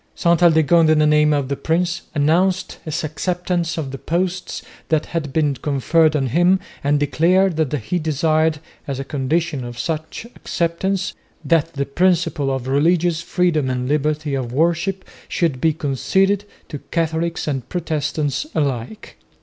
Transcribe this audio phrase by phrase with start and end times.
[0.15, 5.05] Ste Aldegonde in the name of the prince announced his acceptance of the posts that
[5.05, 10.25] had been conferred on him and declared that he desired, as a condition of such
[10.35, 11.13] acceptance,
[11.45, 17.47] that the principle of religious freedom and liberty of worship should be conceded to Catholics
[17.47, 19.17] and Protestants alike.